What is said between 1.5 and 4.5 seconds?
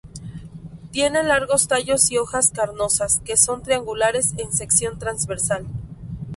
tallos y hojas carnosas, que son triangulares